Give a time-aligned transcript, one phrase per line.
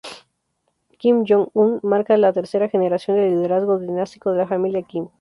[0.97, 5.09] Kim Jong-un marca la tercera generación del liderazgo dinástico de la familia Kim.